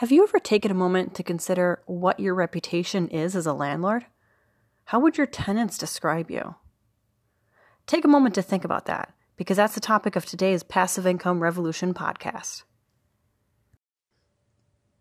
[0.00, 4.06] Have you ever taken a moment to consider what your reputation is as a landlord?
[4.84, 6.54] How would your tenants describe you?
[7.86, 11.42] Take a moment to think about that, because that's the topic of today's Passive Income
[11.42, 12.62] Revolution podcast.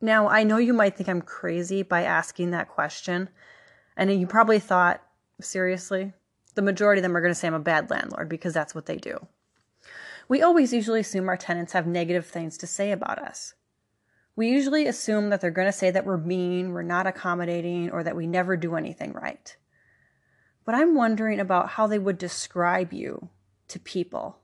[0.00, 3.28] Now, I know you might think I'm crazy by asking that question,
[3.96, 5.00] and you probably thought,
[5.40, 6.14] seriously?
[6.56, 8.86] The majority of them are going to say I'm a bad landlord because that's what
[8.86, 9.24] they do.
[10.26, 13.54] We always usually assume our tenants have negative things to say about us.
[14.36, 18.02] We usually assume that they're going to say that we're mean, we're not accommodating, or
[18.02, 19.56] that we never do anything right.
[20.64, 23.28] But I'm wondering about how they would describe you
[23.68, 24.38] to people,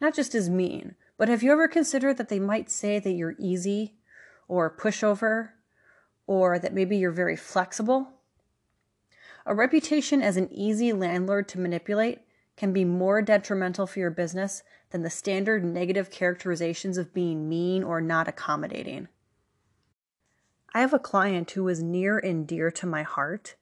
[0.00, 3.36] not just as mean, but have you ever considered that they might say that you're
[3.38, 3.94] easy
[4.48, 5.50] or pushover,
[6.26, 8.08] or that maybe you're very flexible?
[9.46, 12.20] A reputation as an easy landlord to manipulate
[12.56, 17.82] can be more detrimental for your business than the standard negative characterizations of being mean
[17.82, 19.08] or not accommodating.
[20.74, 23.54] I have a client who is near and dear to my heart.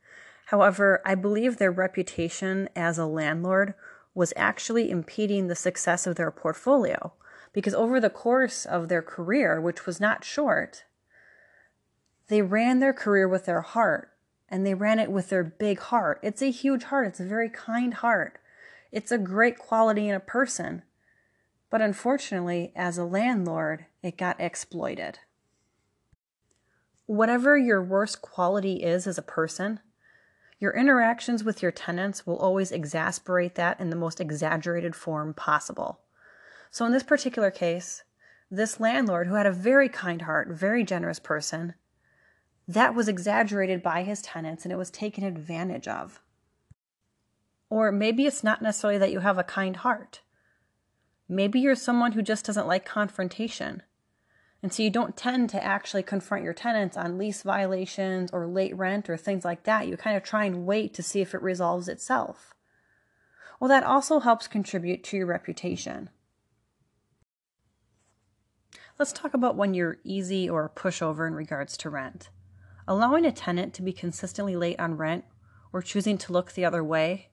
[0.47, 3.75] However, I believe their reputation as a landlord
[4.15, 7.13] was actually impeding the success of their portfolio
[7.53, 10.85] because over the course of their career, which was not short,
[12.29, 14.11] they ran their career with their heart
[14.48, 16.19] and they ran it with their big heart.
[16.23, 18.39] It's a huge heart, it's a very kind heart.
[18.93, 20.83] It's a great quality in a person.
[21.70, 25.19] But unfortunately, as a landlord, it got exploited
[27.07, 29.81] whatever your worst quality is as a person,
[30.59, 36.01] your interactions with your tenants will always exasperate that in the most exaggerated form possible.
[36.71, 38.03] So, in this particular case,
[38.51, 41.75] this landlord, who had a very kind heart, very generous person,
[42.69, 46.20] that was exaggerated by his tenants and it was taken advantage of.
[47.69, 50.20] Or maybe it's not necessarily that you have a kind heart.
[51.29, 53.83] Maybe you're someone who just doesn't like confrontation.
[54.62, 58.77] And so you don't tend to actually confront your tenants on lease violations or late
[58.77, 59.87] rent or things like that.
[59.87, 62.55] You kind of try and wait to see if it resolves itself.
[63.61, 66.11] Well, that also helps contribute to your reputation.
[68.98, 72.30] Let's talk about when you're easy or pushover in regards to rent.
[72.89, 75.25] Allowing a tenant to be consistently late on rent
[75.73, 77.29] or choosing to look the other way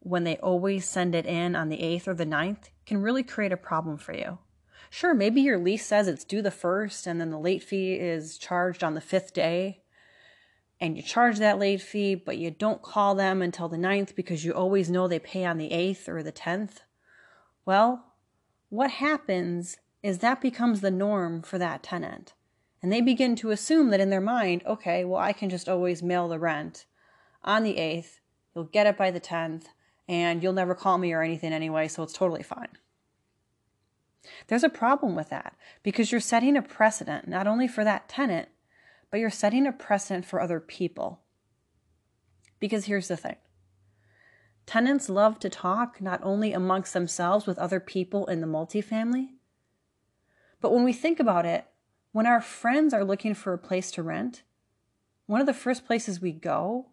[0.00, 3.52] when they always send it in on the 8th or the 9th can really create
[3.52, 4.38] a problem for you.
[4.94, 8.38] Sure, maybe your lease says it's due the first and then the late fee is
[8.38, 9.82] charged on the fifth day.
[10.80, 14.44] And you charge that late fee, but you don't call them until the ninth because
[14.44, 16.82] you always know they pay on the 8th or the 10th.
[17.66, 18.04] Well,
[18.68, 22.34] what happens is that becomes the norm for that tenant.
[22.80, 26.04] And they begin to assume that in their mind, okay, well, I can just always
[26.04, 26.86] mail the rent
[27.42, 28.20] on the 8th.
[28.54, 29.64] You'll get it by the 10th,
[30.06, 32.68] and you'll never call me or anything anyway, so it's totally fine.
[34.46, 38.48] There's a problem with that because you're setting a precedent not only for that tenant,
[39.10, 41.20] but you're setting a precedent for other people.
[42.60, 43.36] Because here's the thing
[44.66, 49.28] tenants love to talk not only amongst themselves with other people in the multifamily,
[50.60, 51.66] but when we think about it,
[52.12, 54.42] when our friends are looking for a place to rent,
[55.26, 56.86] one of the first places we go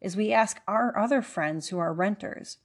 [0.00, 2.58] is we ask our other friends who are renters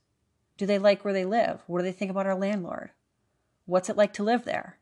[0.58, 1.62] do they like where they live?
[1.68, 2.90] What do they think about our landlord?
[3.68, 4.78] What's it like to live there?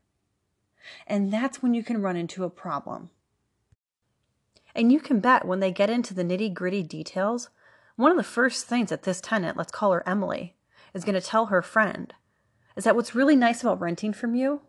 [1.09, 3.11] And that's when you can run into a problem.
[4.77, 7.49] And you can bet when they get into the nitty gritty details,
[7.97, 10.55] one of the first things that this tenant, let's call her Emily,
[10.95, 12.15] is going to tell her friend
[12.77, 14.61] is that what's really nice about renting from you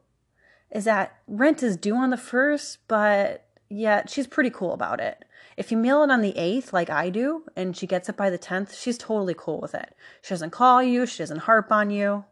[0.71, 5.25] is that rent is due on the first, but yet she's pretty cool about it.
[5.57, 8.29] If you mail it on the 8th, like I do, and she gets it by
[8.29, 9.93] the 10th, she's totally cool with it.
[10.21, 12.25] She doesn't call you, she doesn't harp on you.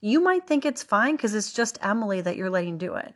[0.00, 3.14] You might think it's fine because it's just Emily that you're letting do it.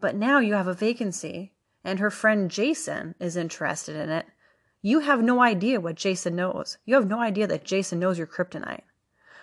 [0.00, 1.52] But now you have a vacancy
[1.84, 4.26] and her friend Jason is interested in it.
[4.82, 6.78] You have no idea what Jason knows.
[6.84, 8.82] You have no idea that Jason knows your kryptonite.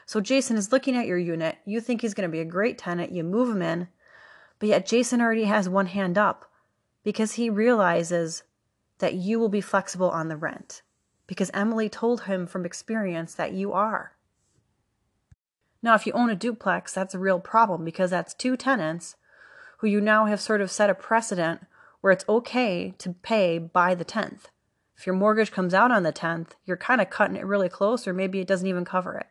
[0.05, 1.57] So Jason is looking at your unit.
[1.65, 3.11] You think he's going to be a great tenant.
[3.11, 3.87] You move him in.
[4.59, 6.51] But yet Jason already has one hand up
[7.03, 8.43] because he realizes
[8.99, 10.81] that you will be flexible on the rent.
[11.27, 14.12] Because Emily told him from experience that you are.
[15.83, 19.17] Now, if you own a duplex, that's a real problem because that's two tenants
[19.79, 21.65] who you now have sort of set a precedent
[21.99, 24.45] where it's okay to pay by the 10th.
[24.97, 28.07] If your mortgage comes out on the 10th, you're kind of cutting it really close,
[28.07, 29.27] or maybe it doesn't even cover it.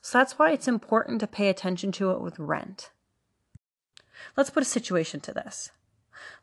[0.00, 2.90] So that's why it's important to pay attention to it with rent.
[4.36, 5.70] Let's put a situation to this.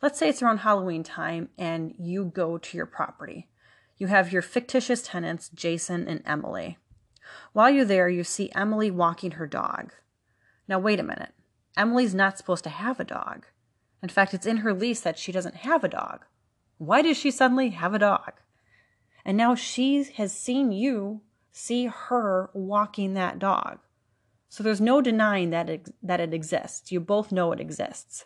[0.01, 3.49] Let's say it's around Halloween time and you go to your property.
[3.97, 6.77] You have your fictitious tenants, Jason and Emily.
[7.53, 9.93] While you're there, you see Emily walking her dog.
[10.67, 11.33] Now, wait a minute.
[11.75, 13.45] Emily's not supposed to have a dog.
[14.03, 16.25] In fact, it's in her lease that she doesn't have a dog.
[16.77, 18.33] Why does she suddenly have a dog?
[19.25, 23.79] And now she has seen you see her walking that dog.
[24.47, 26.91] So there's no denying that it, that it exists.
[26.91, 28.25] You both know it exists.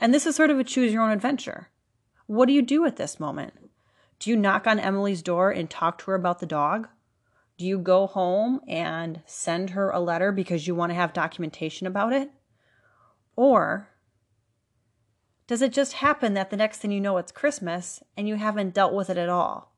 [0.00, 1.68] And this is sort of a choose your own adventure.
[2.26, 3.54] What do you do at this moment?
[4.18, 6.88] Do you knock on Emily's door and talk to her about the dog?
[7.58, 11.88] Do you go home and send her a letter because you want to have documentation
[11.88, 12.30] about it?
[13.34, 13.88] Or
[15.48, 18.74] does it just happen that the next thing you know it's Christmas and you haven't
[18.74, 19.74] dealt with it at all?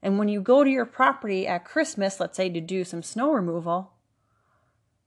[0.00, 3.32] And when you go to your property at Christmas, let's say to do some snow
[3.32, 3.94] removal,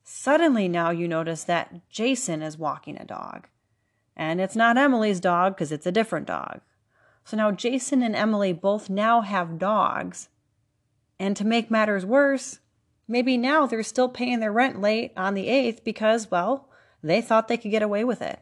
[0.03, 3.47] suddenly now you notice that Jason is walking a dog.
[4.17, 6.61] And it's not Emily's dog because it's a different dog.
[7.23, 10.29] So now Jason and Emily both now have dogs.
[11.19, 12.59] And to make matters worse,
[13.07, 16.69] maybe now they're still paying their rent late on the 8th because, well,
[17.01, 18.39] they thought they could get away with it.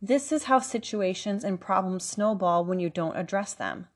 [0.00, 3.88] This is how situations and problems snowball when you don't address them,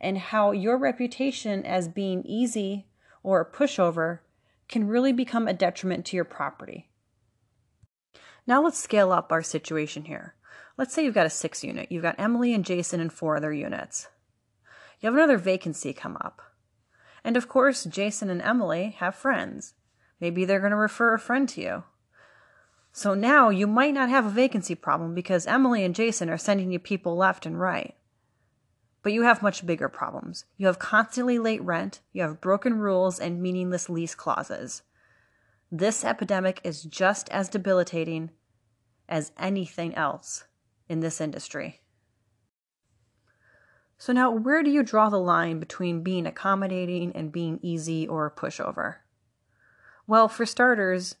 [0.00, 2.86] and how your reputation as being easy
[3.22, 4.20] or a pushover
[4.68, 6.88] can really become a detriment to your property.
[8.46, 10.34] Now let's scale up our situation here.
[10.78, 11.92] Let's say you've got a six unit.
[11.92, 14.08] You've got Emily and Jason and four other units.
[15.00, 16.40] You have another vacancy come up.
[17.24, 19.74] And of course, Jason and Emily have friends.
[20.20, 21.84] Maybe they're going to refer a friend to you.
[22.92, 26.72] So now you might not have a vacancy problem because Emily and Jason are sending
[26.72, 27.94] you people left and right.
[29.02, 30.44] But you have much bigger problems.
[30.56, 34.82] You have constantly late rent, you have broken rules, and meaningless lease clauses.
[35.72, 38.30] This epidemic is just as debilitating
[39.08, 40.44] as anything else
[40.88, 41.79] in this industry.
[44.00, 48.24] So, now where do you draw the line between being accommodating and being easy or
[48.24, 48.96] a pushover?
[50.06, 51.16] Well, for starters,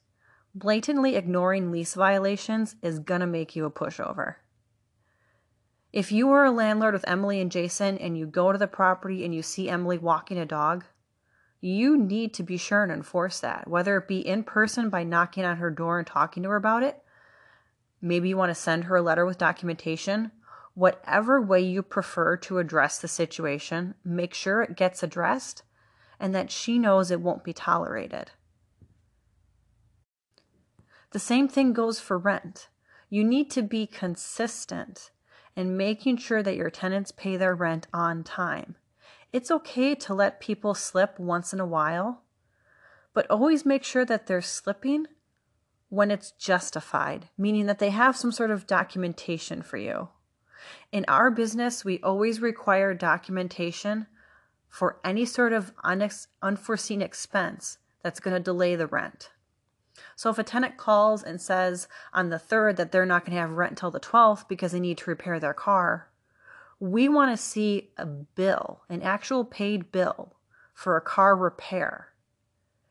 [0.54, 4.36] blatantly ignoring lease violations is to make you a pushover.
[5.92, 9.26] If you are a landlord with Emily and Jason and you go to the property
[9.26, 10.86] and you see Emily walking a dog,
[11.60, 15.44] you need to be sure and enforce that, whether it be in person by knocking
[15.44, 16.98] on her door and talking to her about it.
[18.00, 20.32] Maybe you want to send her a letter with documentation.
[20.80, 25.62] Whatever way you prefer to address the situation, make sure it gets addressed
[26.18, 28.30] and that she knows it won't be tolerated.
[31.10, 32.70] The same thing goes for rent.
[33.10, 35.10] You need to be consistent
[35.54, 38.76] in making sure that your tenants pay their rent on time.
[39.34, 42.22] It's okay to let people slip once in a while,
[43.12, 45.08] but always make sure that they're slipping
[45.90, 50.08] when it's justified, meaning that they have some sort of documentation for you.
[50.92, 54.06] In our business, we always require documentation
[54.68, 55.72] for any sort of
[56.42, 59.30] unforeseen expense that's going to delay the rent.
[60.16, 63.40] So if a tenant calls and says on the 3rd that they're not going to
[63.40, 66.08] have rent until the 12th because they need to repair their car,
[66.78, 70.36] we want to see a bill, an actual paid bill
[70.72, 72.08] for a car repair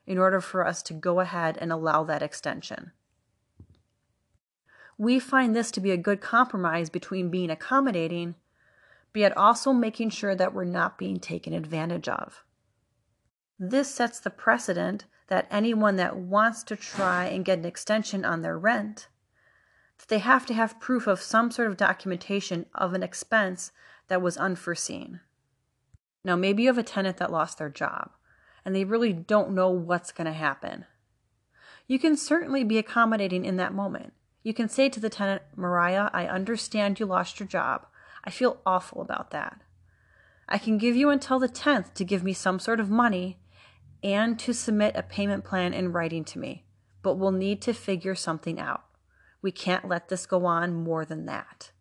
[0.06, 2.92] in order for us to go ahead and allow that extension.
[5.00, 8.36] We find this to be a good compromise between being accommodating,
[9.14, 12.44] but yet also making sure that we're not being taken advantage of.
[13.58, 18.42] This sets the precedent that anyone that wants to try and get an extension on
[18.42, 19.08] their rent
[20.00, 23.72] that they have to have proof of some sort of documentation of an expense
[24.10, 25.22] that was unforeseen.
[26.26, 28.12] Now, maybe you have a tenant that lost their job
[28.66, 30.84] and they really don't know what's going to happen.
[31.88, 34.14] You can certainly be accommodating in that moment.
[34.44, 37.86] You can say to the tenant, Mariah, I understand you lost your job.
[38.24, 39.62] I feel awful about that.
[40.48, 43.38] I can give you until the 10th to give me some sort of money
[44.02, 46.64] and to submit a payment plan in writing to me,
[47.02, 48.86] but we'll need to figure something out.
[49.42, 51.72] We can't let this go on more than that.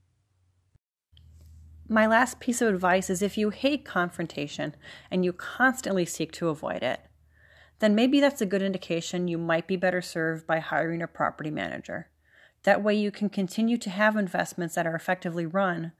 [1.88, 4.74] My last piece of advice is if you hate confrontation
[5.10, 7.00] and you constantly seek to avoid it,
[7.78, 11.50] then maybe that's a good indication you might be better served by hiring a property
[11.50, 12.10] manager.
[12.64, 15.92] That way, you can continue to have investments that are effectively run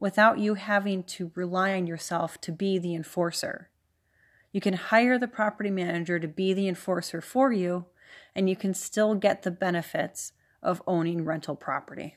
[0.00, 3.70] without you having to rely on yourself to be the enforcer.
[4.50, 7.86] You can hire the property manager to be the enforcer for you,
[8.34, 10.32] and you can still get the benefits
[10.62, 12.16] of owning rental property.